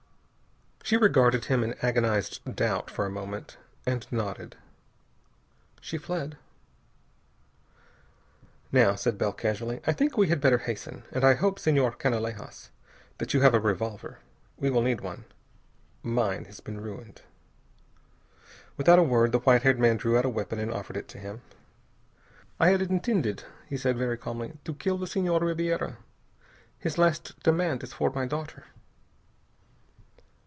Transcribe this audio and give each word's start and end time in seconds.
She 0.83 0.97
regarded 0.97 1.45
him 1.45 1.63
in 1.63 1.73
agonized 1.81 2.53
doubt 2.53 2.89
for 2.91 3.05
a 3.05 3.09
moment, 3.09 3.55
and 3.85 4.05
nodded. 4.11 4.57
She 5.79 5.97
fled. 5.97 6.35
"Now," 8.73 8.95
said 8.95 9.17
Bell 9.17 9.31
casually, 9.31 9.79
"I 9.87 9.93
think 9.93 10.17
we 10.17 10.27
had 10.27 10.41
better 10.41 10.57
hasten. 10.57 11.03
And 11.13 11.23
I 11.23 11.35
hope, 11.35 11.59
Senhor 11.59 11.93
Canalejas, 11.93 12.71
that 13.19 13.33
you 13.33 13.39
have 13.39 13.53
a 13.53 13.59
revolver. 13.59 14.19
We 14.57 14.69
will 14.69 14.81
need 14.81 14.99
one. 14.99 15.23
Mine 16.03 16.43
has 16.45 16.59
been 16.59 16.81
ruined." 16.81 17.21
Without 18.75 18.99
a 18.99 19.03
word, 19.03 19.31
the 19.31 19.39
white 19.39 19.61
haired 19.61 19.79
man 19.79 19.95
drew 19.95 20.17
out 20.17 20.25
a 20.25 20.29
weapon 20.29 20.59
and 20.59 20.73
offered 20.73 20.97
it 20.97 21.07
to 21.09 21.19
him. 21.19 21.41
"I 22.59 22.71
had 22.71 22.81
intended," 22.81 23.45
he 23.65 23.77
said 23.77 23.97
very 23.97 24.17
calmly, 24.17 24.57
"to 24.65 24.73
kill 24.73 24.97
the 24.97 25.07
Senhor 25.07 25.39
Ribiera. 25.39 25.99
His 26.79 26.97
last 26.97 27.41
demand 27.43 27.81
is 27.81 27.93
for 27.93 28.09
my 28.11 28.25
daughter." 28.25 28.65